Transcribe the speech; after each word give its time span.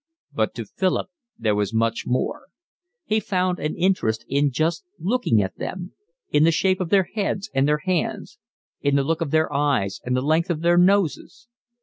But 0.33 0.55
to 0.55 0.65
Philip 0.65 1.09
there 1.37 1.53
was 1.53 1.75
much 1.75 2.05
more. 2.07 2.47
He 3.05 3.19
found 3.19 3.59
an 3.59 3.75
interest 3.75 4.25
in 4.27 4.49
just 4.49 4.83
looking 4.97 5.43
at 5.43 5.55
them, 5.59 5.93
in 6.31 6.43
the 6.43 6.51
shape 6.51 6.81
of 6.81 6.89
their 6.89 7.07
heads 7.13 7.51
and 7.53 7.67
their 7.67 7.83
hands, 7.85 8.39
in 8.81 8.95
the 8.95 9.03
look 9.03 9.21
of 9.21 9.29
their 9.29 9.53
eyes 9.53 10.01
and 10.03 10.15
the 10.17 10.21
length 10.23 10.49
of 10.49 10.61
their 10.61 10.75
noses. 10.79 11.47